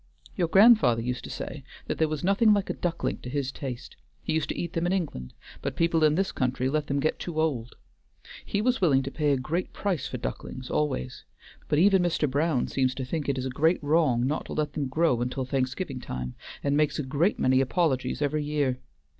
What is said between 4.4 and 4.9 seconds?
to eat them